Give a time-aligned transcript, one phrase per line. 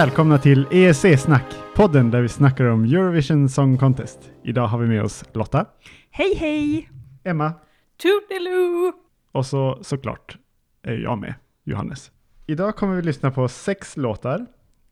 [0.00, 4.30] Välkomna till EEC-snack, podden där vi snackar om Eurovision Song Contest.
[4.44, 5.66] Idag har vi med oss Lotta,
[6.10, 6.90] Hej hej!
[7.24, 7.52] Emma
[8.02, 8.92] Toodaloo!
[9.32, 10.38] och så såklart
[10.82, 11.34] är jag med,
[11.64, 12.10] Johannes.
[12.46, 14.46] Idag kommer vi lyssna på sex låtar,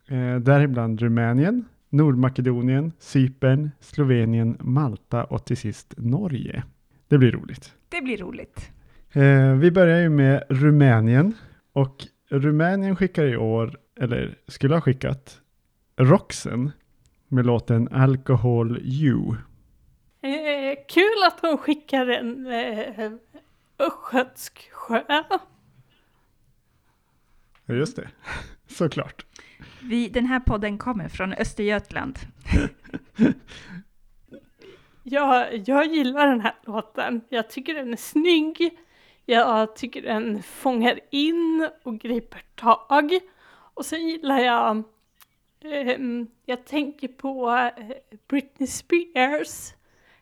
[0.08, 6.62] eh, däribland Rumänien, Nordmakedonien, Cypern, Slovenien, Malta och till sist Norge.
[7.08, 7.72] Det blir roligt.
[7.88, 8.70] Det blir roligt.
[9.12, 11.34] Eh, vi börjar ju med Rumänien
[11.72, 11.96] och
[12.30, 15.40] Rumänien skickar i år, eller skulle ha skickat,
[15.96, 16.70] Roxen
[17.28, 19.36] med låten Alcohol You.
[20.20, 23.12] Eh, kul att hon skickar en eh,
[23.78, 25.02] östgötsk sjö.
[27.66, 28.08] Ja, just det.
[28.66, 29.26] Såklart.
[29.82, 32.18] Vi, den här podden kommer från Östergötland.
[35.10, 37.20] Jag, jag gillar den här låten.
[37.28, 38.78] Jag tycker den är snygg.
[39.26, 43.10] Jag tycker den fångar in och griper tag.
[43.78, 44.82] Och sen gillar jag,
[45.60, 49.74] ehm, jag tänker på eh, Britney Spears,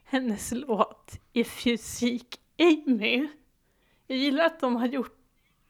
[0.04, 3.28] hennes låt If You Seek Amy.
[4.06, 5.18] Jag gillar att de har gjort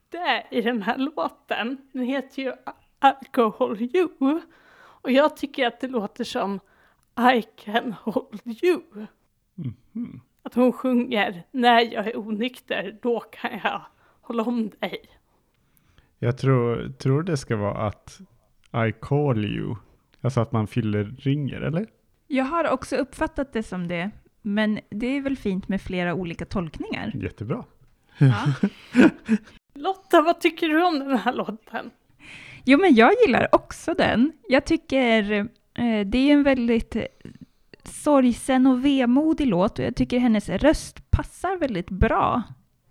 [0.09, 1.79] det i den här låten.
[1.93, 2.53] Den heter ju
[2.99, 4.41] Alcohol You.
[4.79, 6.61] Och jag tycker att det låter som
[7.35, 8.81] I can hold you.
[9.55, 10.21] Mhm.
[10.43, 13.83] Att hon sjunger när jag är onykter, då kan jag
[14.21, 15.09] hålla om dig.
[16.19, 18.21] Jag tror, tror det ska vara att
[18.89, 19.77] I call you.
[20.21, 21.87] Alltså att man fyller ringer, eller?
[22.27, 24.11] Jag har också uppfattat det som det,
[24.43, 27.13] men det är väl fint med flera olika tolkningar.
[27.15, 27.65] Jättebra.
[28.19, 28.47] Ja.
[29.75, 31.91] Lotta, vad tycker du om den här låten?
[32.65, 34.33] Jo, men jag gillar också den.
[34.49, 35.33] Jag tycker
[35.75, 37.05] eh, det är en väldigt eh,
[37.85, 42.43] sorgsen och vemodig låt och jag tycker hennes röst passar väldigt bra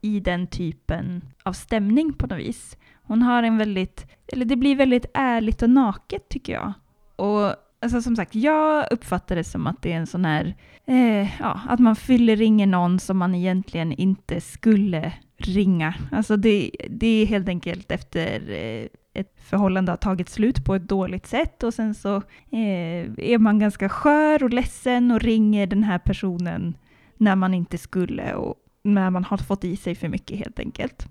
[0.01, 2.77] i den typen av stämning på något vis.
[3.07, 6.73] Hon har en väldigt, eller det blir väldigt ärligt och naket tycker jag.
[7.15, 10.55] Och alltså som sagt, jag uppfattar det som att det är en sån här,
[10.85, 15.95] eh, ja, att man fyller ringer någon som man egentligen inte skulle ringa.
[16.11, 20.89] Alltså det, det är helt enkelt efter eh, ett förhållande har tagit slut på ett
[20.89, 22.15] dåligt sätt och sen så
[22.51, 26.77] eh, är man ganska skör och ledsen och ringer den här personen
[27.17, 31.07] när man inte skulle och när man har fått i sig för mycket helt enkelt.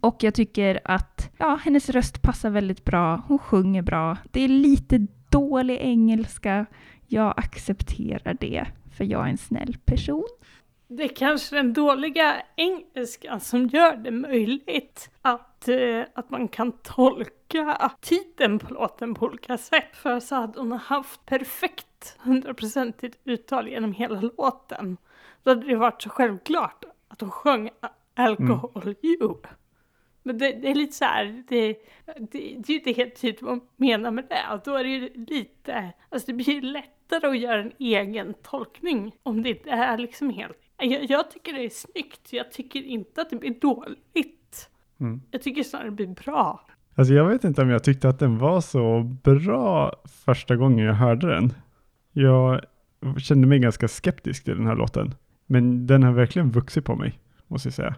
[0.00, 4.16] Och jag tycker att ja, hennes röst passar väldigt bra, hon sjunger bra.
[4.30, 6.66] Det är lite dålig engelska,
[7.06, 8.66] jag accepterar det
[8.96, 10.28] för jag är en snäll person.
[10.88, 16.72] Det är kanske den dåliga engelskan som gör det möjligt att, eh, att man kan
[16.72, 19.96] tolka titeln på låten på olika sätt.
[19.96, 24.96] För så hade hon haft perfekt hundraprocentigt uttal genom hela låten.
[25.42, 27.70] Då hade det varit så självklart att hon sjöng
[28.14, 29.36] Alcohol You.
[30.22, 31.66] Men det, det är lite så här, det,
[32.06, 34.54] det, det är ju inte helt tydligt vad man menar med det.
[34.54, 38.34] Och då är det ju lite, alltså det blir ju lättare att göra en egen
[38.34, 42.82] tolkning om det inte är liksom helt jag, jag tycker det är snyggt, jag tycker
[42.82, 44.70] inte att det blir dåligt.
[45.00, 45.20] Mm.
[45.30, 46.66] Jag tycker snarare det blir bra.
[46.94, 49.92] Alltså jag vet inte om jag tyckte att den var så bra
[50.24, 51.52] första gången jag hörde den.
[52.12, 52.60] Jag
[53.18, 55.14] kände mig ganska skeptisk till den här låten.
[55.46, 57.94] Men den har verkligen vuxit på mig, måste jag säga.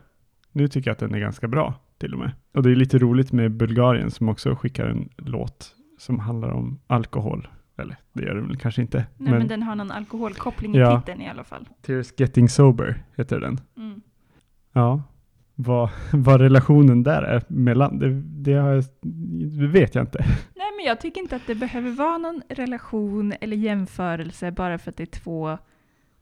[0.53, 1.75] Nu tycker jag att den är ganska bra,
[2.05, 2.31] till och med.
[2.55, 6.81] Och det är lite roligt med Bulgarien som också skickar en låt som handlar om
[6.87, 7.49] alkohol.
[7.79, 9.07] Eller det gör den väl kanske inte.
[9.17, 11.01] Nej, men, den har någon alkoholkoppling i Ja.
[11.01, 11.69] titeln i alla fall.
[11.83, 13.61] Tears Getting Sober heter den.
[13.77, 14.01] Mm.
[14.73, 15.03] Ja,
[15.55, 18.85] vad, vad relationen där är mellan, det, det, har
[19.57, 20.19] det vet jag inte.
[20.57, 24.91] Nej, men jag tycker inte att det behöver vara någon relation eller jämförelse bara för
[24.91, 25.59] att det är två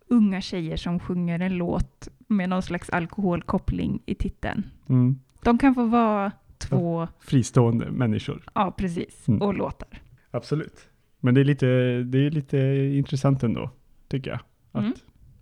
[0.09, 4.63] unga tjejer som sjunger en låt med någon slags alkoholkoppling i titeln.
[4.89, 5.19] Mm.
[5.45, 8.43] De kan få vara två, Fristående människor.
[8.55, 9.43] ja precis, Mm.
[9.43, 9.89] och låtar.
[10.31, 10.89] Absolut.
[11.21, 11.67] Men det är lite,
[12.03, 12.59] det är lite
[12.97, 13.71] intressant ändå,
[14.09, 14.41] tycker jag.
[14.73, 14.95] Att, Mm.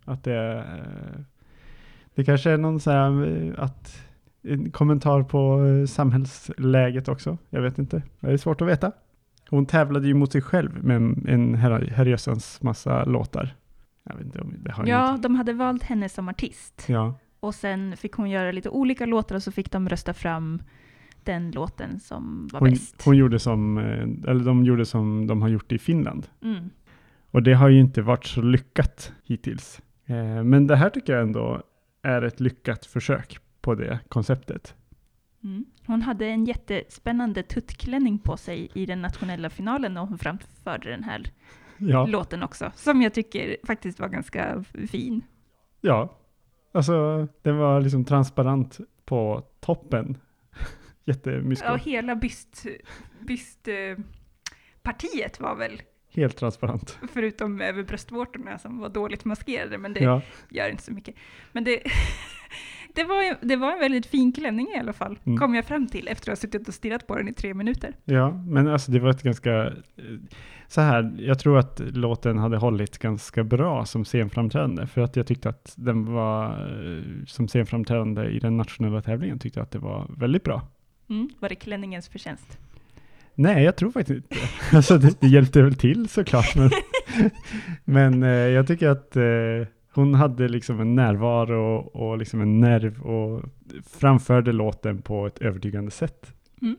[0.04, 0.64] att det,
[2.14, 4.02] det kanske är någon så här, att,
[4.42, 7.38] en kommentar på eh, samhällsläget också.
[7.50, 8.02] Jag vet inte.
[8.20, 8.92] Det är svårt att veta.
[9.50, 10.96] Hon tävlade ju mot sig själv med
[11.28, 13.54] en, herrejössens massa låtar.
[14.04, 15.22] Jag vet inte om det har Ja, inte.
[15.22, 16.84] de hade valt henne som artist.
[16.88, 17.14] Ja.
[17.40, 20.62] Och sen fick hon göra lite olika låtar och så fick de rösta fram
[21.24, 23.02] den låten som var Hon, bäst.
[23.04, 26.26] hon gjorde som, eh, eller de gjorde som de har gjort i Finland.
[26.42, 26.70] Mm.
[27.30, 29.80] Och det har ju inte varit så lyckat hittills.
[30.06, 31.62] Eh, men det här tycker jag ändå
[32.02, 34.74] är ett lyckat försök på det konceptet.
[35.44, 35.64] Mm.
[35.86, 41.04] Hon hade en jättespännande tuttklänning på sig i den nationella finalen när hon framförde den
[41.04, 41.22] här
[41.78, 45.22] Ja, låten också, som jag tycker faktiskt var ganska fin.
[45.80, 46.16] ja.
[46.72, 50.16] Alltså, den var liksom transparent på toppen.
[51.04, 51.74] Ja, Jättemysko.
[51.76, 52.66] hela byst,
[53.20, 53.68] byst,
[54.82, 56.98] partiet var väl, Helt transparent.
[57.12, 60.22] förutom över bröstvårtorna som var dåligt maskerade, men det Ja.
[60.50, 61.14] gör inte så mycket.
[61.52, 61.82] Men det,
[63.02, 65.38] det, var, det var en väldigt fin klänning i alla fall, Mm.
[65.38, 67.94] kom jag fram till efter att ha suttit och stirrat på den i tre minuter.
[68.04, 69.72] Ja, men alltså det var ett ganska, eh,
[70.68, 75.26] så här, jag tror att låten hade hållit ganska bra som scenframträdande, för att jag
[75.26, 79.78] tyckte att den var, eh, som scenframträdande i den nationella tävlingen, tyckte jag att det
[79.78, 80.62] var väldigt bra.
[81.10, 81.28] Mm.
[81.38, 82.58] Var det klänningens förtjänst?
[83.34, 84.36] Nej, jag tror faktiskt inte
[84.76, 86.70] Alltså det, det hjälpte väl till såklart, men,
[87.84, 89.22] men eh, jag tycker att eh,
[89.94, 93.42] hon hade liksom en närvaro och, och liksom en nerv och
[93.86, 96.34] framförde låten på ett övertygande sätt.
[96.62, 96.76] Mm.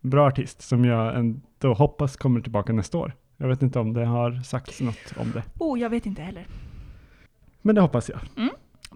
[0.00, 3.12] Bra artist som jag ändå hoppas kommer tillbaka nästa år.
[3.36, 6.46] Jag vet inte om det har sagts något om det, Oh, jag vet inte heller.
[7.62, 8.18] men det hoppas jag.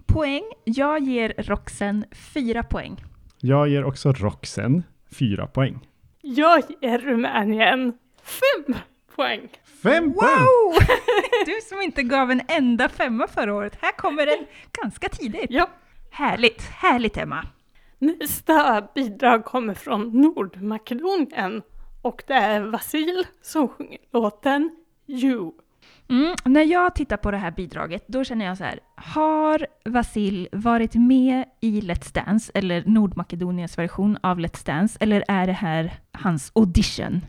[0.05, 0.43] Poäng.
[0.63, 3.03] Jag ger Roxen fyra poäng.
[3.41, 5.79] Jag ger också Roxen fyra poäng.
[6.21, 7.93] Jag ger Rumänien
[8.23, 8.75] fem
[9.19, 9.49] poäng.
[9.83, 10.39] Fem poäng!
[10.39, 10.83] Wow!
[11.45, 13.77] Du som inte gav en enda femma förra året.
[13.81, 14.45] Här kommer den
[14.81, 15.45] ganska tidigt.
[15.49, 15.69] Ja.
[16.11, 17.45] Härligt, härligt Emma.
[17.97, 21.61] Nästa bidrag kommer från Nordmakedonien
[22.01, 24.69] och det är Vasil som sjunger låten
[25.07, 25.51] You.
[26.09, 28.79] Mm, när jag tittar på det här bidraget, då känner jag så här.
[28.95, 35.47] Har Vasil varit med i Let's Dance, eller Nordmakedoniens version av Let's Dance, eller är
[35.47, 37.21] det här hans audition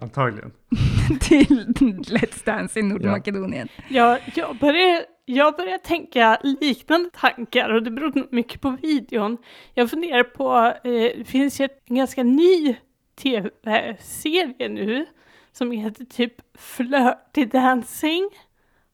[0.00, 0.52] Antagligen.
[1.20, 1.74] till
[2.08, 3.68] Let's Dance i Nordmakedonien?
[3.88, 9.36] Jag, jag, börjar, jag börjar tänka liknande tankar och det beror mycket på videon.
[9.74, 12.76] Jag funderar på, eh, det finns ju en ganska ny
[13.16, 15.06] tv-serie nu
[15.52, 18.30] som heter typ Flirty Dancing.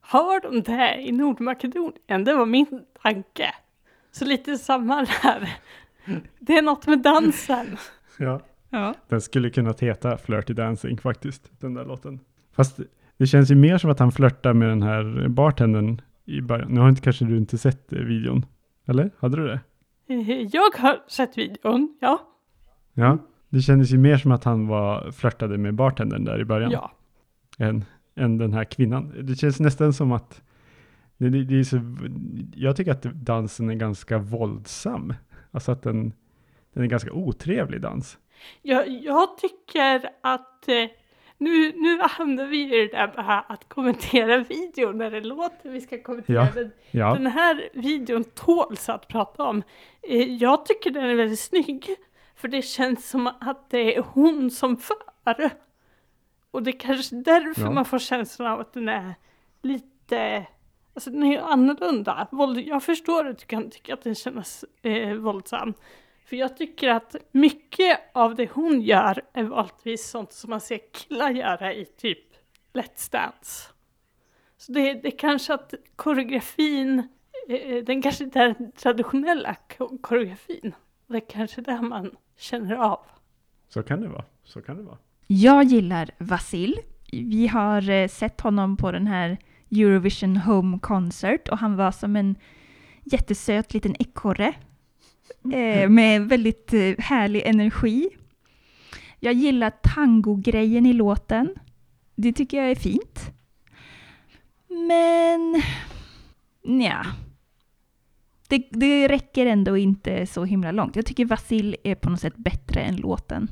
[0.01, 2.23] Har de det i Nordmakedonien?
[2.23, 3.55] Det var min tanke.
[4.11, 5.57] Så lite samma där.
[6.39, 7.77] Det är något med dansen.
[8.17, 8.41] Ja.
[8.69, 8.93] Ja.
[9.07, 12.19] Den skulle kunna heta Flirty Dancing faktiskt, den där låten.
[12.51, 12.79] Fast
[13.17, 16.71] det känns ju mer som att han flörtar med den här bartendern i början.
[16.71, 18.45] Nu har inte, kanske du inte sett eh, videon?
[18.85, 19.11] Eller?
[19.19, 19.59] Hade du det?
[20.51, 22.19] Jag har sett videon, ja.
[22.93, 23.17] Ja.
[23.49, 26.71] Det kändes ju mer som att han var flörtade med bartendern där i början.
[26.71, 26.91] Ja.
[27.57, 27.85] Än,
[28.15, 29.13] än den här kvinnan.
[29.21, 30.41] Det känns nästan som att
[31.17, 31.79] det, det, det är så,
[32.55, 35.13] jag tycker att dansen är ganska våldsam.
[35.51, 36.13] Alltså att den,
[36.73, 38.17] den är ganska otrevlig dans.
[38.61, 40.85] Jag, jag tycker att eh,
[41.37, 45.81] nu, nu hamnar vi i det där med att kommentera videon när det låter vi
[45.81, 46.47] ska kommentera Ja.
[46.55, 46.71] den.
[46.91, 49.63] Ja, Den här videon tåls att prata om.
[50.01, 51.95] Eh, jag tycker den är väldigt snygg.
[52.35, 54.97] För det känns som att det är hon som för.
[56.51, 57.71] Och det är kanske därför Ja.
[57.71, 59.13] man får känslan av att den är
[59.61, 60.45] lite,
[60.93, 62.27] alltså den är annorlunda.
[62.65, 65.73] Jag förstår att du kan tycka att den känns eh, våldsam.
[66.29, 70.79] För jag tycker att mycket av det hon gör är vanligtvis sånt som man ser
[70.93, 72.19] killar göra i typ
[72.73, 73.69] Let's Dance.
[74.57, 76.99] Så det, det är kanske att koreografin,
[77.49, 80.73] eh, den kanske inte är den traditionella ko- koreografin.
[81.07, 82.99] Det är kanske där man känner av.
[83.69, 84.25] så kan det vara.
[84.43, 84.97] Så kan det vara.
[85.27, 86.79] Jag gillar Vasil.
[87.11, 89.37] Vi har eh, sett honom på den här
[89.71, 92.35] Eurovision Home Concert och han var som en
[93.03, 94.53] jättesöt liten ekorre
[95.53, 98.09] eh, med väldigt eh, härlig energi.
[99.19, 101.55] Jag gillar tango-grejen i låten.
[102.15, 103.31] Det tycker jag är fint.
[104.67, 105.61] Men...
[106.63, 107.05] Nja.
[108.47, 110.95] Det, det räcker ändå inte så himla långt.
[110.95, 113.47] Jag tycker Vasil är på något sätt bättre än låten.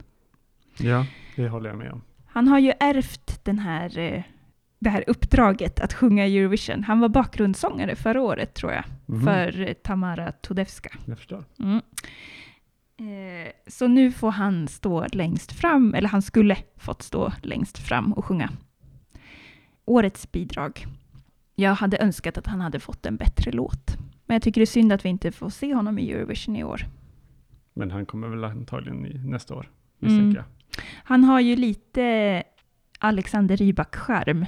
[0.77, 1.05] Ja,
[1.35, 2.01] det håller jag med om.
[2.25, 4.23] Han har ju ärvt den här, eh,
[4.79, 6.83] det här uppdraget att sjunga Eurovision.
[6.83, 10.89] Han var bakgrundssångare förra året tror jag, Mhm, för Tamara Todevska.
[11.05, 11.45] Jag förstår.
[11.59, 11.81] Mm.
[12.97, 18.13] Eh, Så nu får han stå längst fram, eller han skulle fått stå längst fram
[18.13, 18.49] och sjunga.
[19.85, 20.85] Årets bidrag.
[21.55, 23.97] Jag hade önskat att han hade fått en bättre låt.
[24.25, 26.63] Men jag tycker det är synd att vi inte får se honom i Eurovision i
[26.63, 26.85] år.
[27.73, 29.69] Men han kommer väl antagligen i nästa år,
[30.01, 30.13] Mm.
[30.13, 30.45] misstänker jag.
[31.03, 32.43] Han har ju lite
[32.99, 34.45] Alexander Rybak-charm,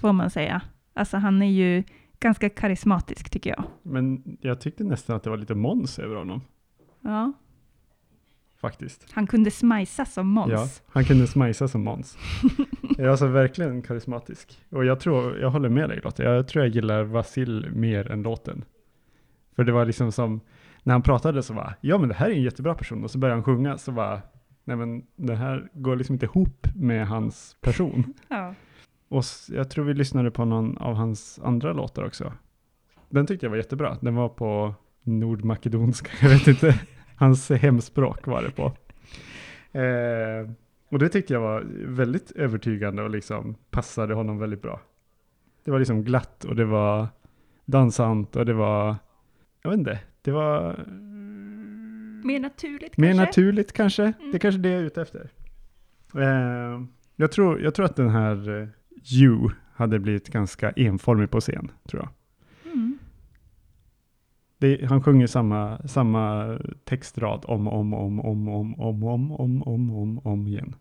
[0.00, 0.62] får man säga.
[0.94, 1.82] Alltså han är ju
[2.20, 3.64] ganska karismatisk tycker jag.
[3.82, 6.40] Men jag tyckte nästan att det var lite Måns över honom,
[7.00, 7.32] Ja,
[8.60, 9.06] faktiskt.
[9.12, 10.52] han kunde smajsa som Måns.
[10.52, 12.18] Ja, han kunde smajsa som Måns.
[12.98, 14.58] är alltså verkligen karismatisk.
[14.70, 18.22] Och jag tror, jag håller med dig Lotta, jag tror jag gillar Vasil mer än
[18.22, 18.64] låten.
[19.56, 20.40] För det var liksom som,
[20.82, 23.18] när han pratade så var ja men det här är en jättebra person, och så
[23.18, 24.20] började han sjunga, så var
[24.64, 28.14] nej men det här går liksom inte ihop med hans person.
[28.28, 28.54] Ja.
[29.08, 32.32] Och jag tror vi lyssnade på någon av hans andra låtar också.
[33.08, 33.96] Den tyckte jag var jättebra.
[34.00, 36.80] Den var på nordmakedonska, jag vet inte.
[37.16, 38.64] Hans hemspråk var det på.
[39.78, 40.50] Eh,
[40.88, 44.80] Och det tyckte jag var väldigt övertygande och liksom passade honom väldigt bra.
[45.64, 47.06] Det var liksom glatt och det var
[47.64, 48.96] dansant och det var,
[49.62, 50.84] jag vet inte, det var
[52.24, 53.24] Mer naturligt mer kanske?
[53.26, 54.02] naturligt kanske.
[54.02, 54.30] Mm.
[54.30, 55.30] Det är kanske det jag är ute efter.
[56.14, 56.80] Eh,
[57.16, 58.68] jag, tror, jag tror att den här
[59.12, 62.72] You hade blivit ganska enformig på scen, tror jag.
[62.72, 62.98] Mm.
[64.58, 69.62] Det, han sjunger samma, samma textrad om och om, om, om, om, om, om, om,
[69.62, 70.74] om, om, om igen.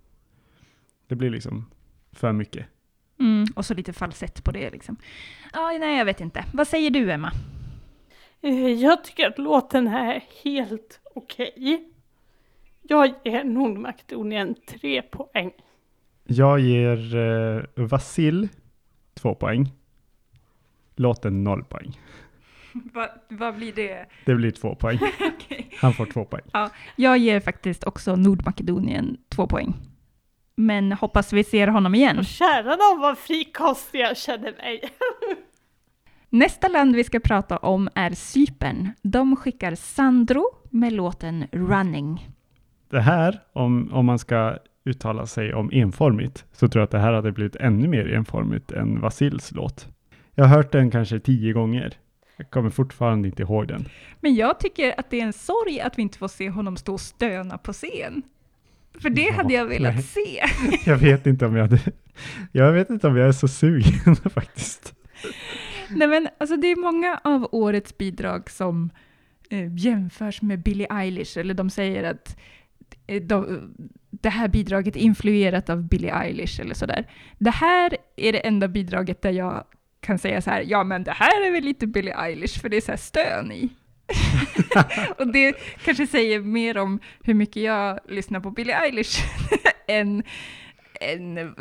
[1.07, 1.65] Det blir liksom
[2.11, 2.65] för mycket.
[3.19, 3.45] Mm.
[3.55, 4.97] Och så lite falsett på det liksom.
[5.53, 6.45] Ja, nej, jag vet inte.
[6.53, 7.31] Vad säger du, Emma?
[8.41, 11.89] Eh, Jag tycker att låten är helt okej.
[12.81, 15.51] Jag ger Nordmakedonien tre poäng.
[16.27, 18.49] Jag ger eh, Vasil
[19.13, 19.71] två poäng.
[20.95, 21.99] Låten noll poäng.
[22.93, 24.05] Va, vad blir det?
[24.25, 24.99] Det blir två poäng.
[25.35, 25.69] Okej.
[25.77, 26.43] Han får två poäng.
[26.95, 29.73] Jag ger faktiskt också Nordmakedonien två poäng.
[30.55, 32.17] Men hoppas vi ser honom igen.
[32.19, 34.81] Och kära någon vad frikostig jag känner mig.
[36.29, 38.89] Nästa land vi ska prata om är Cypern.
[39.01, 42.29] De skickar Sandro med låten Running.
[42.89, 46.99] Det här, om, om man ska uttala sig om enformigt, så tror jag att det
[46.99, 49.87] här hade blivit ännu mer enformigt än Vasils låt.
[50.35, 51.93] Jag har hört den kanske tio gånger.
[52.37, 53.85] Jag kommer fortfarande inte ihåg den.
[54.19, 56.93] Men jag tycker att det är en sorg att vi inte får se honom stå
[56.93, 58.21] och stöna på scen.
[58.99, 60.03] För det Ja, hade jag velat nej.
[60.03, 60.43] se.
[60.91, 61.79] Jag vet inte om jag hade...
[62.51, 64.93] Jag vet inte om jag är så sugen faktiskt.
[65.89, 68.89] Nej men alltså det är många av årets bidrag som
[69.49, 72.37] eh, jämförs med Billie Eilish, eller de säger att
[73.07, 73.61] eh, de,
[74.21, 77.07] det här bidraget är influerat av Billie Eilish eller sådär.
[77.37, 79.63] Det här är det enda bidraget där jag
[79.99, 82.77] kan säga så här, ja men det här är väl lite Billie Eilish, för det
[82.77, 83.69] är så här stön i.
[85.17, 89.19] och det kanske säger mer om hur mycket jag lyssnar på Billie Eilish
[89.87, 90.23] än,
[91.01, 91.55] än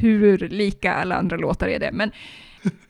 [0.00, 1.90] hur lika alla andra låtar är det.
[1.92, 2.10] Men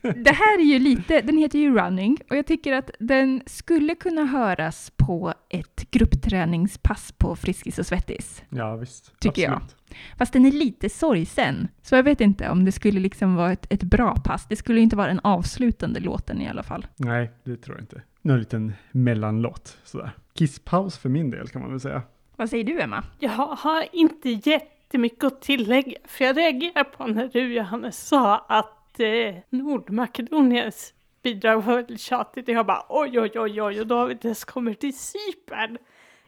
[0.01, 3.95] det här är ju lite, den heter ju Running och jag tycker att den skulle
[3.95, 8.43] kunna höras på ett gruppträningspass på Friskis och Svettis.
[8.49, 9.19] Ja, visst.
[9.19, 9.53] Tycker jag.
[9.53, 9.75] Absolut.
[10.17, 13.73] Fast den är lite sorgsen, så jag vet inte om det skulle liksom vara ett,
[13.73, 14.45] ett bra pass.
[14.49, 16.87] Det skulle inte vara den avslutande låten i alla fall.
[16.95, 18.01] Nej, det tror jag inte.
[18.21, 20.11] Någon liten mellanlåt sådär.
[20.33, 22.01] Kisspaus för min del kan man väl säga.
[22.35, 23.03] Vad säger du Emma?
[23.19, 28.99] Jag har inte jättemycket att tillägga, för jag reagerar på när du Johannes sa att
[28.99, 30.93] eh, Nordmakedoniens
[31.25, 32.47] bidrag var väldigt tjatigt.
[32.47, 34.97] Och jag bara oj, oj, oj, oj, och då har vi inte ens kommit till
[34.97, 35.77] Cypern.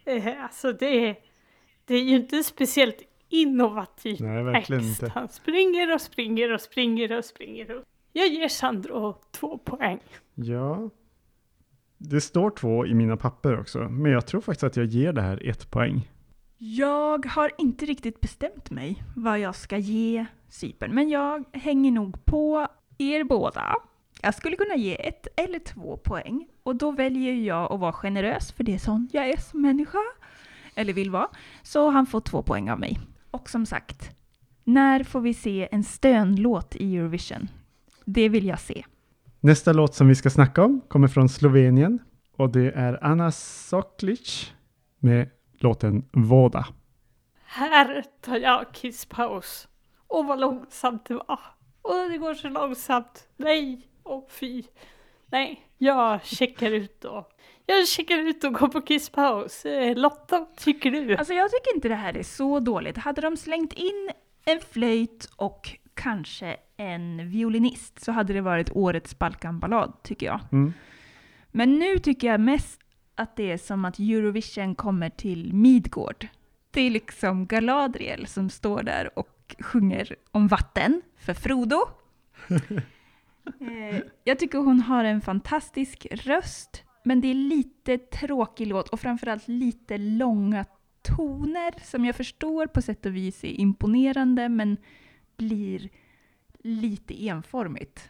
[0.06, 1.16] Eh, alltså det,
[1.86, 5.04] det är ju inte speciellt innovativt Nej, verkligen text.
[5.04, 5.13] inte.
[5.20, 7.75] Han springer och springer och springer och springer.
[7.75, 7.84] Och...
[8.13, 10.00] Jag ger Sandro två poäng.
[10.36, 10.89] Ja.
[11.98, 15.22] Det står två i mina papper också, men jag tror faktiskt att jag ger det
[15.22, 16.12] här ett poäng.
[16.58, 22.25] Jag har inte riktigt bestämt mig vad jag ska ge Cypern, men jag hänger nog
[22.25, 23.75] på er båda.
[24.22, 28.52] Jag skulle kunna ge ett eller två poäng och då väljer jag att vara generös
[28.52, 30.00] för det är sån jag är som människa,
[30.76, 31.28] eller vill vara.
[31.64, 33.00] Så han får två poäng av mig.
[33.32, 34.10] Och som sagt,
[34.64, 37.48] när får vi se en stönlåt i Eurovision?
[38.06, 38.86] Det vill jag se.
[39.40, 42.00] Nästa låt som vi ska snacka om kommer från Slovenien
[42.38, 44.54] och det är Anna Soklic
[45.00, 46.68] med låten Voda.
[47.46, 49.68] Här tar jag kisspaus.
[50.08, 51.40] Åh vad långsamt det var.
[51.84, 53.28] Åh det går så långsamt.
[53.38, 54.64] Nej, åh fy.
[55.26, 57.28] Nej, jag checkar ut då.
[57.66, 59.66] Jag checkar ut och går på kisspaus.
[59.66, 61.16] Eh, Lotta, vad tycker du?
[61.16, 62.98] Alltså jag tycker inte det här är så dåligt.
[62.98, 64.12] Hade de slängt in
[64.46, 70.40] en flöjt och kanske en violinist så hade det varit årets Balkanballad, tycker jag.
[70.52, 70.74] Mm.
[71.52, 72.80] Men nu tycker jag mest
[73.16, 76.28] att det är som att Eurovision kommer till Midgård.
[76.72, 81.86] Det är liksom Galadriel som står där och sjunger om vatten för Frodo.
[83.48, 89.00] Eh, jag tycker hon har en fantastisk röst, men det är lite tråkig låt och
[89.00, 90.66] framförallt lite långa
[91.01, 94.77] toner som jag förstår på sätt och vis är imponerande, men
[95.38, 95.89] blir
[96.63, 98.10] lite enformigt.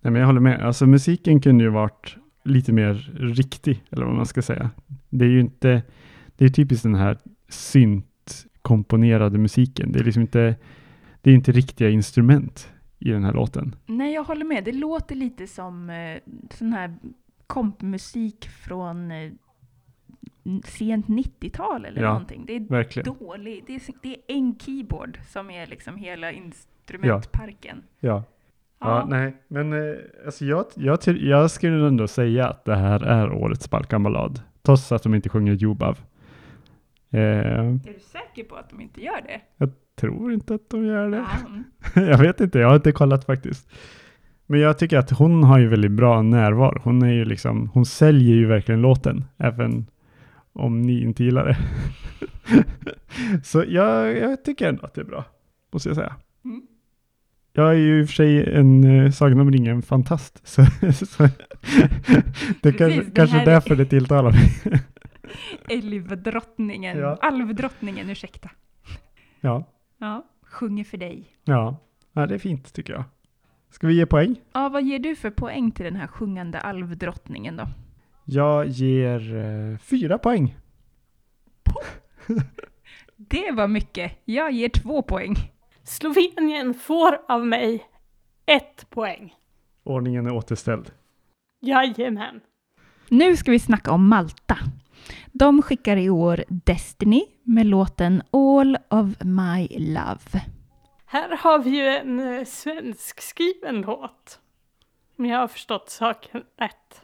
[0.00, 0.62] Nej, men jag håller med.
[0.62, 4.70] Alltså musiken kunde ju varit lite mer riktig, eller vad man ska säga.
[5.10, 5.82] Det är ju inte,
[6.36, 9.92] det är typiskt den här synt-komponerade musiken.
[9.92, 10.54] Det är liksom inte,
[11.22, 12.73] det är inte riktiga instrument
[13.04, 13.76] i den här låten.
[13.86, 14.64] Nej, jag håller med.
[14.64, 16.18] Det låter lite som eh,
[16.50, 16.94] sån här
[17.46, 19.32] kompmusik från eh,
[20.64, 22.08] sent 90-tal eller Ja.
[22.08, 22.44] någonting.
[22.46, 23.14] Det är Verkligen.
[23.18, 23.66] dåligt.
[23.66, 27.82] Det är, det är en keyboard som är liksom hela instrumentparken.
[28.00, 28.22] Ja.
[28.78, 29.96] Ja, nej, men eh,
[30.26, 34.40] alltså jag, jag, jag skulle ändå säga att det här är årets Balkanballad.
[34.62, 35.98] Trots att de inte sjunger Jubav.
[37.10, 39.40] Eh, Är du säker på att de inte gör det?
[40.00, 41.16] Tror inte att de gör det.
[41.16, 41.26] Ja.
[41.94, 42.10] mm.
[42.10, 43.68] jag vet inte, jag har inte kollat faktiskt.
[44.46, 46.80] Men jag tycker att hon har ju väldigt bra närvaro.
[46.84, 49.86] Hon är ju liksom, hon säljer ju verkligen låten, även
[50.52, 51.56] om ni inte gillar det.
[53.44, 55.24] Så jag, jag tycker ändå att det är bra,
[55.72, 56.16] måste jag säga.
[56.44, 56.62] Mm.
[57.52, 60.64] Jag är ju i och för sig en uh, Sagan om ringen-fantast, så,
[61.06, 61.28] så
[62.60, 64.82] det är kanske, kanske här- därför det tilltalar mig.
[65.68, 67.18] Älvdrottningen, Ja.
[67.22, 68.50] alvdrottningen, ursäkta.
[69.40, 69.64] ja,
[70.04, 71.36] Ja, sjunger för dig.
[71.44, 71.76] ja.
[72.12, 73.04] ja, det är fint tycker jag.
[73.70, 74.40] Ska vi ge poäng?
[74.52, 77.66] Ja, vad ger du för poäng till den här sjungande alvdrottningen då?
[78.24, 80.56] Jag ger eh, fyra poäng.
[83.16, 84.12] Det var mycket.
[84.24, 85.34] Jag ger två poäng.
[85.82, 87.84] Slovenien får av mig
[88.46, 89.34] ett poäng.
[89.82, 90.90] Ordningen är återställd.
[91.60, 92.40] Jajamän.
[93.08, 94.58] Nu ska vi snacka om Malta.
[95.36, 100.42] De skickar i år Destiny med låten All of My Love.
[101.06, 104.38] Här har vi ju en eh, svenskskriven låt.
[105.18, 107.02] Om jag har förstått saken rätt.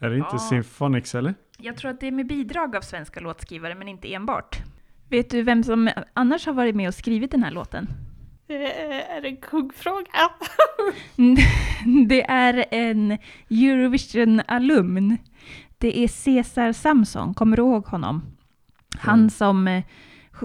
[0.00, 0.38] Är det inte Ja.
[0.38, 1.34] Symphonics eller?
[1.58, 4.56] Jag tror att det är med bidrag av svenska låtskrivare, men inte enbart.
[5.10, 7.88] Vet du vem som annars har varit med och skrivit den här låten?
[8.48, 10.10] Eh, är det en kuggfråga?
[12.08, 13.18] Det är en
[13.50, 15.18] Eurovision-alumn.
[15.84, 18.22] Det är Cesar Samson, kommer du ihåg honom?
[18.98, 19.30] Han Mm.
[19.30, 19.84] som eh,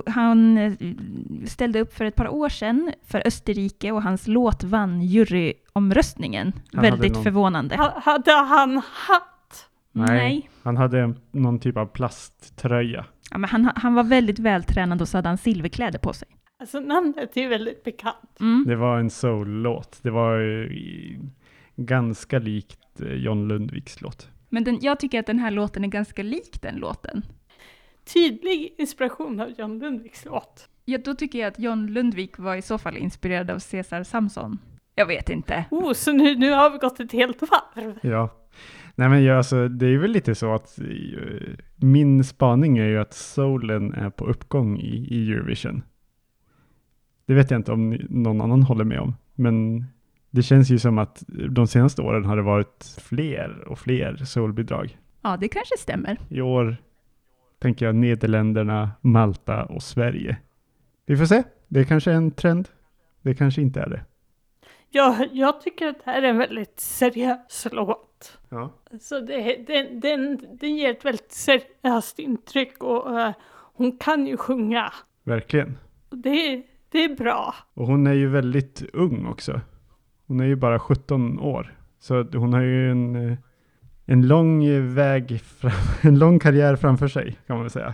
[0.05, 0.73] han eh,
[1.45, 6.53] ställde upp för ett par år sedan för Österrike och hans låt vann juryomröstningen.
[6.73, 7.75] Han Väldigt någon- förvånande.
[7.77, 9.69] Ha- Hade han hatt?
[9.91, 10.49] Nej.
[10.63, 13.05] Han hade en, någon typ av plasttröja.
[13.31, 16.27] Ja, men han, han var väldigt vältränad och så hade han silverkläder på sig.
[16.59, 18.37] Alltså namnet är väldigt bekant.
[18.39, 18.65] Mm.
[18.67, 19.99] Det var en soul-låt.
[20.01, 21.19] Det var eh,
[21.75, 24.29] ganska likt John Lundviks låt.
[24.49, 27.21] Men den, jag tycker att den här låten är ganska lik den låten.
[28.13, 30.69] Tydlig inspiration av John Lundviks låt.
[30.85, 34.57] Ja, då tycker jag att John Lundvik var i så fall inspirerad av Cesar Samson.
[34.95, 35.65] Jag vet inte.
[35.71, 37.99] Oh, så nu, nu har vi gått ett helt varv.
[38.01, 38.29] Ja.
[38.95, 40.85] Nej men jag, alltså, det är väl lite så att eh,
[41.75, 45.83] min spaning är ju att soulen är på uppgång i, i Eurovision.
[47.25, 49.15] Det vet jag inte om ni, någon annan håller med om.
[49.35, 49.85] Men
[50.29, 54.97] det känns ju som att de senaste åren har det varit fler och fler soulbidrag.
[55.21, 56.17] Ja, det kanske stämmer.
[56.29, 56.77] I år
[57.59, 60.37] tänker jag Nederländerna, Malta och Sverige.
[61.05, 61.43] Vi får se.
[61.67, 62.69] Det är kanske är en trend.
[63.21, 64.05] Det kanske inte är det.
[64.89, 68.37] Jag, jag tycker att det här är en väldigt seriös låt.
[68.49, 68.73] Ja.
[69.01, 73.33] Så det, den, den, den ger ett väldigt seriöst intryck och eh,
[73.73, 74.93] hon kan ju sjunga.
[75.23, 75.77] Verkligen.
[76.09, 77.55] Det, det är bra.
[77.73, 79.61] Och hon är ju väldigt ung också.
[80.29, 81.75] Hon är ju bara 17 år.
[81.99, 83.37] Så hon har ju en, eh,
[84.05, 87.93] en lång väg, fram, en lång karriär framför sig kan man väl säga.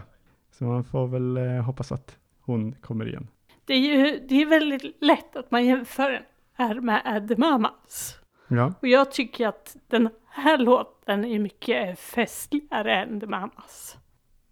[0.51, 3.27] Så man får väl eh, hoppas att hon kommer igen.
[3.65, 8.19] Det är ju det är väldigt lätt att man jämför den här med The Mamas.
[8.47, 13.97] Ja, Och jag tycker att den här låten är mycket festligare än The Mamas.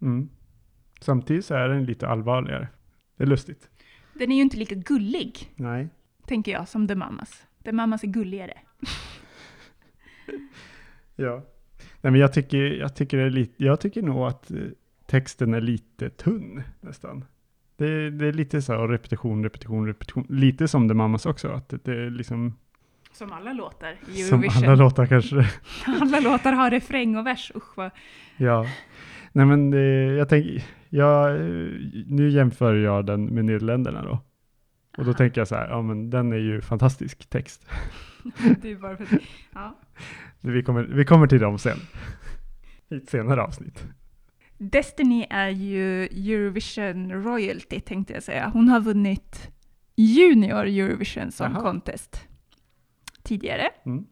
[0.02, 0.28] mm.
[1.00, 2.68] Samtidigt så är den lite allvarligare.
[3.16, 3.68] Det är lustigt.
[4.14, 5.88] Den är ju inte lika gullig, Nej.
[6.26, 7.46] tänker jag, som The Mamas.
[7.64, 8.52] The Mamas är gulligare.
[11.16, 11.42] Ja.
[12.00, 14.56] Nej men jag tycker, jag tycker, det är lite, jag tycker nog att eh,
[15.06, 17.24] texten är lite tunn nästan.
[17.76, 20.26] Det, det är lite så här repetition, repetition, repetition.
[20.28, 21.48] Lite som The Mamas också.
[21.48, 22.54] Att det, det är liksom
[23.12, 24.64] Som alla låtar i som Eurovision.
[24.64, 25.36] alla låtar kanske.
[26.00, 27.90] alla låtar har refräng och vers, usch vad...
[28.36, 28.66] ja.
[29.32, 31.70] Nej men det, jag tänker, jag, eh,
[32.06, 34.18] nu jämför jag den med Nederländerna då.
[34.96, 35.18] Och då Aha.
[35.18, 37.66] tänker jag så här, ja men den är ju fantastisk text.
[38.62, 39.22] Det är bara för att...
[39.52, 39.78] Ja.
[40.40, 41.78] Vi kommer, vi kommer till dem sen.
[42.88, 43.86] I ett senare avsnitt.
[44.58, 48.50] Destiny är ju Eurovision royalty tänkte jag säga.
[48.52, 49.50] Hon har vunnit
[49.96, 51.62] Junior Eurovision Song Jaha.
[51.62, 52.28] Contest
[53.22, 53.70] tidigare.
[53.86, 54.06] Mm.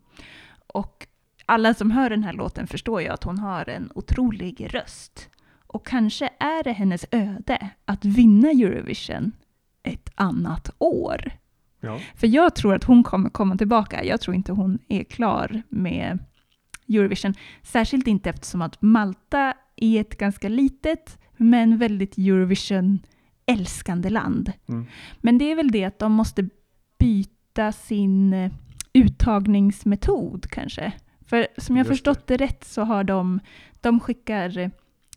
[0.66, 1.06] Och
[1.46, 5.30] alla som hör den här låten förstår ju att hon har en otrolig röst.
[5.66, 9.32] Och kanske är det hennes öde att vinna Eurovision
[9.82, 11.32] ett annat år.
[11.80, 12.00] Ja.
[12.14, 14.04] För jag tror att hon kommer komma tillbaka.
[14.04, 16.18] Jag tror inte hon är klar med
[16.88, 17.34] Eurovision.
[17.62, 24.52] Särskilt inte eftersom att Malta är ett ganska litet men väldigt Eurovision-älskande land.
[24.68, 24.86] Mm.
[25.20, 26.48] Men det är väl det att de måste
[26.98, 28.52] byta sin eh,
[28.92, 30.92] uttagningsmetod kanske.
[31.26, 31.94] För som jag Just det.
[31.94, 33.40] förstått det rätt så har de,
[33.80, 34.70] de skickar eh,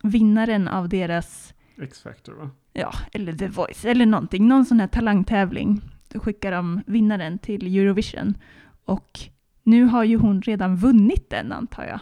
[0.04, 2.50] vinnaren av deras X-Factor va?
[2.76, 5.82] Ja, eller The Voice, eller någonting, någon sån här talangtävling.
[6.08, 8.38] Då skickar de vinnaren till Eurovision.
[8.86, 9.20] Och
[9.64, 12.00] nu har ju hon redan vunnit den antar jag.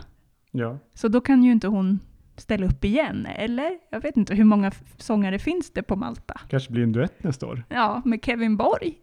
[0.51, 0.77] Ja.
[0.93, 1.99] Så då kan ju inte hon
[2.37, 3.71] ställa upp igen, eller?
[3.91, 6.41] Jag vet inte hur många sångare finns det på Malta?
[6.49, 7.63] Kanske blir en duett nästa år.
[7.69, 8.93] Ja, med Kevin Borg.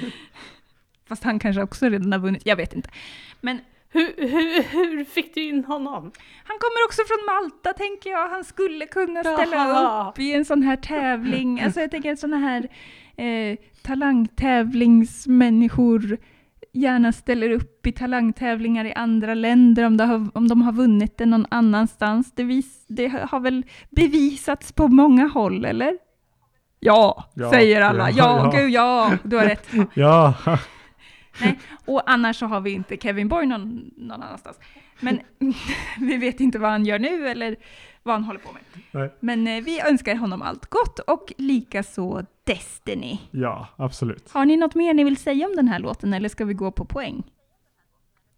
[1.08, 2.90] Fast han kanske också redan har vunnit, jag vet inte.
[3.40, 3.60] Men
[3.94, 6.02] Hur, hur, hur fick du in honom?
[6.44, 8.28] han kommer också från Malta, tänker jag.
[8.28, 10.10] Han skulle kunna ställa Jaha.
[10.10, 11.60] upp i en sån här tävling.
[11.64, 12.68] Alltså jag tänker att såna här
[13.16, 16.18] eh, talangtävlingsmänniskor
[16.72, 21.26] gärna ställer upp i talangtävlingar i andra länder om, har, om de har vunnit det
[21.26, 22.32] någon annanstans.
[22.34, 25.98] Det, vis, det har väl bevisats på många håll, eller?
[26.80, 28.10] Ja, Ja, säger alla.
[28.10, 28.60] ja, Ja, ja.
[28.60, 29.68] gud ja, du har rätt.
[29.94, 30.34] Ja,
[31.84, 34.60] Och annars så har vi inte Kevin Borg någon, någon annanstans.
[35.00, 35.20] Men
[36.00, 37.56] vi vet inte vad han gör nu eller
[38.02, 38.62] vad han håller på med.
[38.90, 39.10] Nej.
[39.20, 43.18] Men eh, vi önskar honom allt gott och likaså Destiny.
[43.30, 44.30] ja, absolut.
[44.30, 46.70] Har ni något mer ni vill säga om den här låten eller ska vi gå
[46.70, 47.22] på poäng?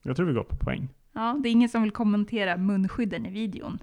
[0.03, 0.89] Jag tror vi går på poäng.
[1.13, 3.79] Ja, det är ingen som vill kommentera munskydden i videon.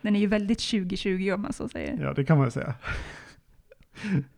[0.00, 1.98] Den är ju väldigt 2020 om man så säger.
[2.02, 2.74] Ja, det kan man ju säga.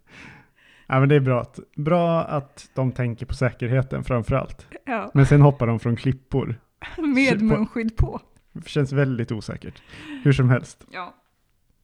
[0.89, 4.67] ja, men det är bra att, bra att de tänker på säkerheten framför allt.
[4.85, 6.61] Ja, Men sen hoppar de från klippor.
[6.99, 8.21] med munskydd på.
[8.53, 9.83] Det känns väldigt osäkert.
[10.25, 10.85] Hur som helst.
[10.91, 11.15] Ja.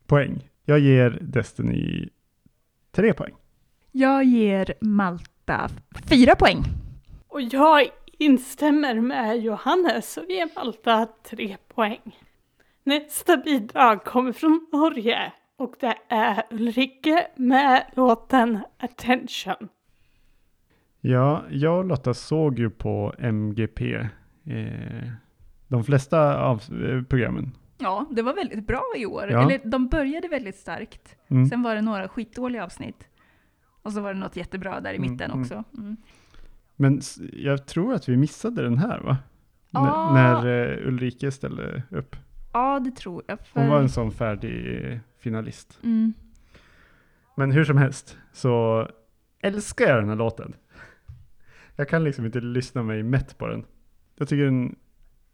[0.07, 0.49] Poäng.
[0.65, 2.09] Jag ger Destiny
[2.93, 3.35] tre poäng.
[3.93, 5.69] Jag ger Malta
[6.09, 6.63] fyra poäng.
[7.29, 7.89] Och jag
[8.19, 12.19] instämmer med Johannes och ger Malta tre poäng.
[12.85, 19.69] Nästa bidrag kommer från Norge och det är Ulrike med låten Attention.
[21.01, 25.09] Ja, jag och Lotta såg ju på MGP eh,
[25.69, 27.53] de flesta av eh, programmen.
[27.79, 29.29] Ja, det var väldigt bra i år.
[29.31, 29.43] Ja.
[29.43, 31.17] Eller de började väldigt starkt.
[31.29, 31.47] Mm.
[31.47, 33.09] Sen var det några skitdåliga avsnitt.
[33.83, 35.43] Och så var det något jättebra där i Mm, mitten mm.
[35.43, 35.65] också.
[35.79, 35.97] Mm.
[36.77, 37.01] Men
[37.33, 39.17] jag tror att vi missade den här va?
[39.77, 40.15] N- Ah.
[40.15, 42.17] när eh, Ulrike ställde upp.
[42.55, 43.39] Ja, det tror jag.
[43.41, 43.61] För...
[43.61, 45.79] Hon var en sån färdig finalist.
[45.83, 46.13] mm.
[47.37, 48.89] Men hur som helst så
[49.41, 50.55] älskar jag den här låten.
[51.77, 53.65] Jag kan liksom inte lyssna mig mätt på den.
[54.17, 54.77] Jag tycker den,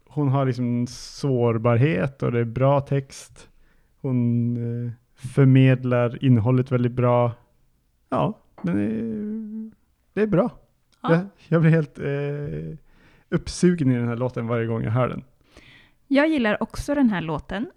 [0.07, 3.49] hon har liksom sårbarhet och det är bra text.
[4.01, 7.33] Hon eh, förmedlar innehållet väldigt bra.
[8.09, 10.51] Ja, men det, det är bra.
[11.03, 11.13] Ja.
[11.13, 12.79] Jag, jag blir helt eh,
[13.29, 15.25] uppsugen i den här låten varje gång jag hör den.
[16.13, 17.71] Jag gillar också den här låten.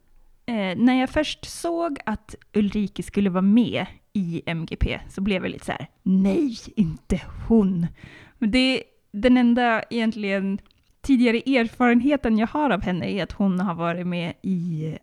[0.45, 5.51] Eh, när jag först såg att Ulrike skulle vara med i MGP så blev jag
[5.51, 7.87] lite så här, nej, inte hon.
[8.37, 10.59] Men det är den enda egentligen
[11.01, 14.97] tidigare erfarenheten jag har av henne är att hon har varit med i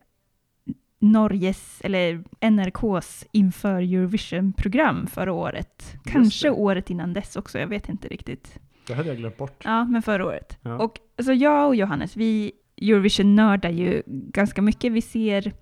[0.99, 5.95] Norges, eller NRKs inför Eurovision-program förra året.
[6.05, 8.59] Kanske året innan dess också, jag vet inte riktigt.
[8.87, 9.63] Det hade jag glömt bort.
[9.65, 10.59] Ja, men förra året.
[10.63, 10.79] Ja.
[10.79, 14.93] Och alltså jag och Johannes, vi Eurovision-nördar ju ganska mycket.
[14.93, 15.53] Vi ser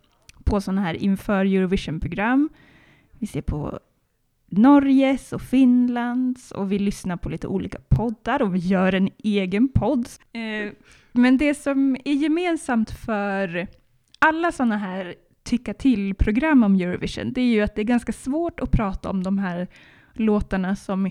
[0.45, 2.49] på sådana här inför Eurovision-program.
[3.19, 3.81] Vi ser på
[4.51, 9.69] Norges och Finlands och vi lyssnar på lite olika poddar och vi gör en egen
[9.69, 10.09] podd.
[10.33, 10.73] Eh,
[11.13, 13.67] men det som är gemensamt för
[14.19, 18.61] alla sådana här tycka till-program om Eurovision, det är ju att det är ganska svårt
[18.61, 19.69] att prata om de här
[20.13, 21.11] låtarna som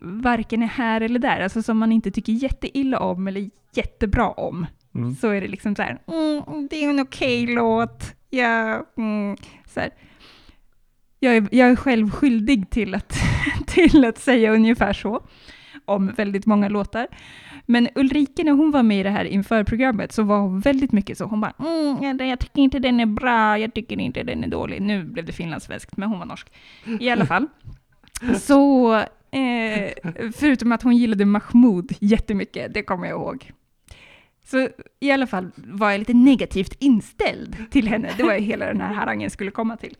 [0.00, 4.66] varken är här eller där, alltså som man inte tycker jätteilla om eller jättebra om.
[4.96, 5.14] Mm.
[5.14, 9.80] Så är det liksom så här, mm, det är en okej låt, ja, mm, så
[9.80, 9.90] här.
[11.20, 13.12] Jag är, jag är själv skyldig till att,
[13.66, 15.22] till att säga ungefär så
[15.84, 17.06] om väldigt många låtar.
[17.66, 20.92] Men Ulrike, när hon var med i det här inför programmet så var hon väldigt
[20.92, 21.24] mycket så.
[21.24, 24.82] Hon bara, mm, jag tycker inte den är bra, jag tycker inte den är dålig.
[24.82, 26.46] Nu blev det finlandssvenskt, men hon var norsk.
[27.00, 27.46] I alla fall.
[28.40, 28.94] Så,
[29.30, 29.92] eh,
[30.36, 33.52] förutom att hon gillade Mahmoud jättemycket, det kommer jag ihåg.
[34.46, 34.68] Så
[35.00, 38.10] i alla fall var jag lite negativt inställd till henne.
[38.16, 39.96] Det var ju hela den här harangen skulle komma till.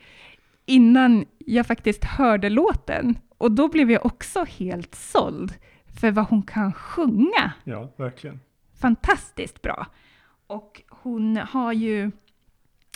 [0.66, 3.18] Innan jag faktiskt hörde låten.
[3.38, 5.54] Och då blev jag också helt såld
[6.00, 7.52] för vad hon kan sjunga.
[7.64, 8.40] Ja, verkligen.
[8.80, 9.86] Fantastiskt bra.
[10.46, 12.10] Och hon har ju,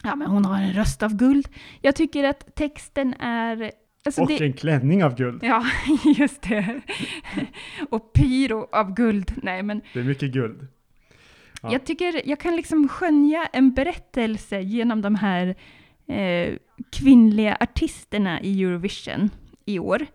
[0.02, 1.48] ja men hon har en röst av guld.
[1.80, 3.70] Jag tycker att texten är,
[4.04, 5.44] alltså och det, en klänning av guld.
[5.44, 5.64] Ja,
[6.16, 6.80] just det.
[7.90, 9.32] Och pyro av guld.
[9.42, 10.68] Nej, men Det är mycket guld.
[11.62, 11.72] Ja.
[11.72, 15.54] jag tycker jag kan liksom skönja en berättelse genom de här
[16.06, 16.54] eh,
[16.92, 19.30] kvinnliga artisterna i Eurovision
[19.64, 20.06] i år.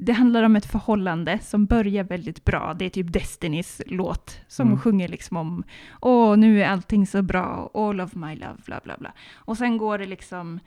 [0.00, 2.74] Det handlar om ett förhållande som börjar väldigt bra.
[2.78, 4.78] Det är typ Destinys låt som Mm.
[4.80, 5.64] sjunger liksom om
[6.00, 9.12] Åh, nu är allting så bra, all of my love, bla bla bla.
[9.34, 10.60] Och sen går det liksom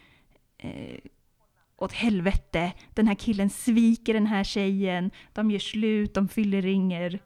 [0.57, 0.99] eh,
[1.77, 2.71] åt helvete.
[2.93, 5.11] Den här killen sviker den här tjejen.
[5.33, 7.19] De gör slut, de fyller ringer.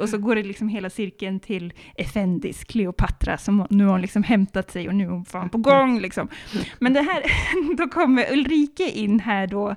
[0.00, 4.22] Och så går det liksom hela cirkeln till Effendis, Kleopatra, som nu har hon liksom
[4.22, 6.28] hämtat sig och nu är hon fan på gång liksom.
[6.78, 7.22] Men det här,
[7.76, 9.74] då kommer Ulrike in här då,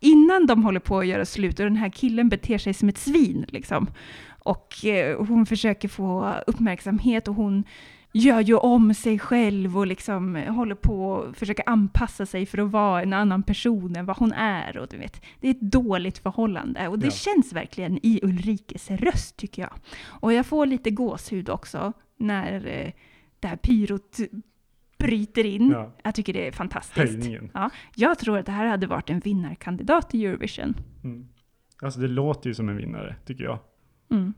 [0.00, 2.98] innan de håller på att göra slut och den här killen beter sig som ett
[2.98, 3.90] svin liksom.
[4.42, 7.64] Och eh, hon försöker få uppmärksamhet och hon
[8.12, 12.70] gör ju om sig själv och liksom håller på att försöka anpassa sig för att
[12.70, 14.78] vara en annan person än vad hon är.
[14.78, 17.10] Och du vet, det är ett dåligt förhållande och det Ja.
[17.10, 19.72] känns verkligen i Ulrikes röst tycker jag.
[20.04, 22.92] Och jag får lite gåshud också när eh,
[23.40, 24.18] det här pyrot
[24.98, 25.70] bryter in.
[25.70, 25.92] Ja.
[26.02, 26.96] Jag tycker det är fantastiskt.
[26.96, 27.50] Höjningen.
[27.54, 30.74] Ja, jag tror att det här hade varit en vinnarkandidat i Eurovision.
[31.04, 31.28] Mm.
[31.82, 33.58] Alltså det låter ju som en vinnare, tycker jag.
[34.10, 34.34] Mm.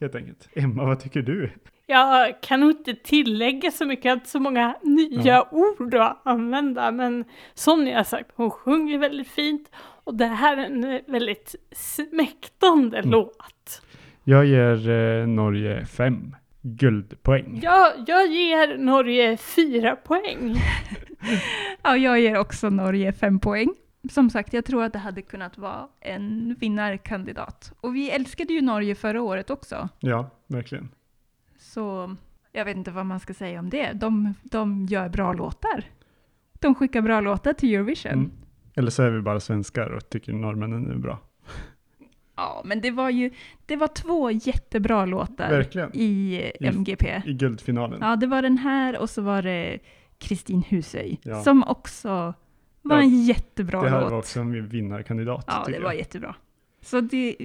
[0.00, 0.48] Helt enkelt.
[0.52, 1.50] Emma, vad tycker du?
[1.90, 6.20] Jag kan nog inte tillägga så mycket, jag har inte så många nya ord att
[6.24, 7.24] använda, men
[7.54, 9.70] som ni har sagt, hon sjunger väldigt fint
[10.04, 13.10] och det här är en väldigt smäktande Mm.
[13.10, 13.82] låt.
[14.24, 17.60] Jag ger eh, Norge fem guldpoäng.
[17.62, 20.54] Jag, jag ger Norge fyra poäng.
[21.82, 23.68] Ja, jag ger också Norge fem poäng.
[24.10, 27.72] Som sagt, jag tror att det hade kunnat vara en vinnarkandidat.
[27.80, 29.88] Och vi älskade ju Norge förra året också.
[29.98, 30.88] Ja, verkligen.
[31.74, 32.16] Så
[32.52, 33.92] jag vet inte vad man ska säga om det.
[33.92, 35.84] De, de gör bra låtar.
[36.60, 38.12] De skickar bra låtar till Eurovision.
[38.12, 38.30] Mm.
[38.74, 41.18] Eller så är vi bara svenskar och tycker norrmännen är bra.
[42.36, 43.30] Ja, men det var ju
[43.66, 45.90] det var två jättebra låtar Verkligen.
[45.94, 47.22] i eh, MGP.
[47.26, 47.98] I guldfinalen.
[48.02, 49.78] Ja, det var den här och så var det
[50.18, 51.42] Kristin Husöy Ja.
[51.42, 52.08] som också
[52.82, 54.10] var Ja, en jättebra det här låt.
[54.10, 55.44] var också en vinnarkandidat.
[55.46, 55.98] Ja, det var jag.
[55.98, 56.34] jättebra.
[56.80, 57.36] Så det...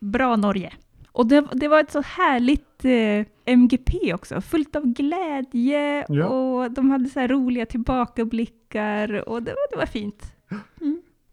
[0.00, 0.72] Bra Norge.
[1.16, 6.26] Och det, det var ett så härligt eh, MGP också, fullt av glädje Ja.
[6.26, 10.32] och de hade så här roliga tillbakablickar och det var, det var fint.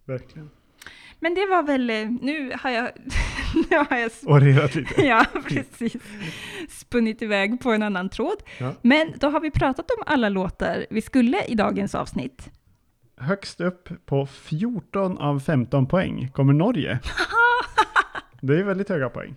[0.06, 0.50] Verkligen.
[1.20, 2.90] Men det var väl, eh, nu har jag,
[3.70, 5.02] nu har jag Orerat lite.
[5.06, 5.96] Ja, precis.
[6.70, 8.38] Spunnit iväg på en annan tråd.
[8.60, 8.74] Ja.
[8.82, 12.50] Men då har vi pratat om alla låtar vi skulle i dagens avsnitt.
[13.18, 17.00] Högst upp på 14 av 15 poäng kommer Norge.
[18.42, 19.36] Det är väldigt höga poäng.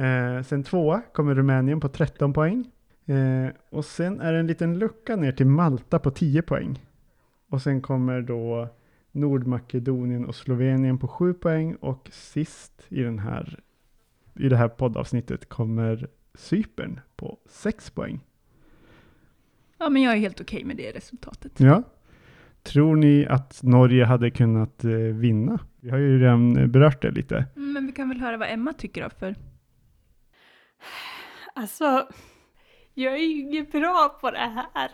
[0.00, 2.70] Eh, sen tvåa kommer Rumänien på 13 poäng.
[3.06, 6.78] Eh, och sen är det en liten lucka ner till Malta på 10 poäng.
[7.48, 8.68] Och sen kommer då
[9.12, 11.74] Nordmakedonien och Slovenien på 7 poäng.
[11.74, 13.58] Och sist i, den här,
[14.34, 18.20] i det här poddavsnittet kommer Cypern på 6 poäng.
[19.78, 21.60] Ja, men jag är helt okej med det resultatet.
[21.60, 21.82] Ja.
[22.62, 25.58] Tror ni att Norge hade kunnat eh, vinna?
[25.80, 27.46] Vi har ju redan berört det lite.
[27.56, 29.34] Mm, Men vi kan väl höra vad Emma tycker av för.
[31.54, 32.08] Alltså,
[32.94, 34.90] jag är ju inget bra på det här.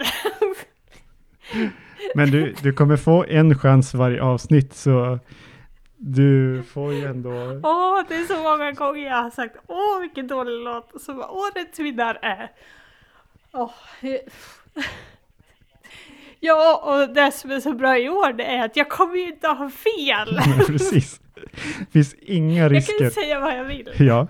[2.15, 5.19] Men du, du kommer få en chans varje avsnitt så
[5.97, 7.61] du får ju ändå...
[7.63, 11.15] Åh, det är så många gånger jag har sagt åh vilken dålig låt och så
[11.15, 12.51] bara årets vinnare är...
[13.53, 13.73] Åh,
[16.41, 19.29] Ja, och det som är så bra i år det är att jag kommer ju
[19.29, 20.41] inte ha fel.
[20.47, 21.21] Nej, precis.
[21.79, 22.99] Det finns inga Jag risker.
[22.99, 23.91] kan säga vad jag vill.
[23.99, 24.27] Ja.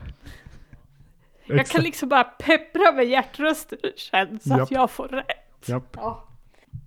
[1.47, 4.71] Jag kan liksom bara peppra med hjärtrösten sen så att Japp.
[4.71, 5.69] jag får rätt.
[5.69, 5.97] Japp.
[5.97, 6.29] Ja.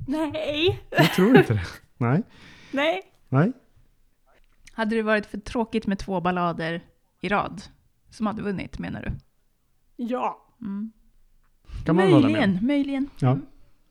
[0.08, 1.65] Nej, Jag tror inte det.
[1.98, 2.24] Nej.
[2.72, 3.02] nej.
[3.30, 3.52] Nej.
[4.74, 6.82] Hade det varit för tråkigt med två ballader
[7.22, 7.62] i rad
[8.10, 9.12] som hade vunnit, menar du?
[9.95, 10.45] Ja.
[10.62, 10.91] Mm.
[11.86, 13.10] Kan man hålla med möjligen, möjligen.
[13.19, 13.32] Ja.
[13.32, 13.45] Mm.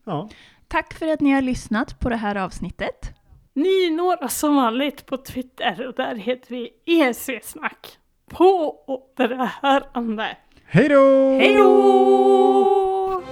[0.05, 0.29] Ja.
[0.69, 3.15] Tack för att ni har lyssnat på det här avsnittet.
[3.55, 7.99] Ni når oss som vanligt på Twitter och där heter vi EC-snack.
[8.31, 10.37] På återhörande.
[10.71, 11.37] Hej då!
[11.39, 13.23] Hej då!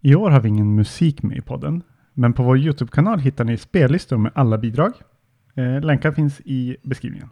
[0.00, 1.82] I år har vi ingen musik med i podden,
[2.14, 4.92] men på vår YouTube-kanal hittar ni spellistor med alla bidrag.
[5.54, 7.28] Eh, länkar finns i beskrivningen.